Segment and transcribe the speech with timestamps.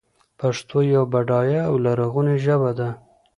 [0.39, 2.89] پښتو يوه بډايه او لرغونې ژبه ده.